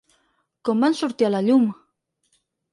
Com 0.69 0.81
van 0.85 0.97
sortir 1.01 1.29
a 1.29 1.33
la 1.35 1.43
llum? 1.51 1.71